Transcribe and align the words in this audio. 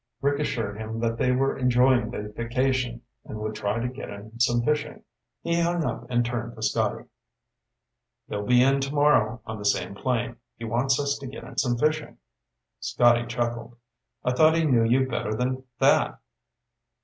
Rick 0.19 0.39
assured 0.39 0.79
him 0.79 0.99
that 1.01 1.17
they 1.19 1.31
were 1.31 1.55
enjoying 1.55 2.09
the 2.09 2.33
vacation 2.35 3.03
and 3.23 3.37
would 3.39 3.53
try 3.53 3.77
to 3.77 3.87
get 3.87 4.09
in 4.09 4.39
some 4.39 4.63
fishing. 4.63 5.03
He 5.43 5.61
hung 5.61 5.85
up 5.85 6.09
and 6.09 6.25
turned 6.25 6.55
to 6.55 6.63
Scotty. 6.63 7.05
"He'll 8.27 8.43
be 8.47 8.63
in 8.63 8.79
tomorrow 8.81 9.41
on 9.45 9.59
the 9.59 9.63
same 9.63 9.93
plane. 9.93 10.37
He 10.57 10.63
wants 10.65 10.99
us 10.99 11.19
to 11.19 11.27
get 11.27 11.43
in 11.43 11.59
some 11.59 11.77
fishing." 11.77 12.17
Scotty 12.79 13.27
chuckled. 13.27 13.77
"I 14.23 14.31
thought 14.33 14.55
he 14.55 14.65
knew 14.65 14.83
you 14.83 15.07
better 15.07 15.35
than 15.35 15.65
that. 15.77 16.17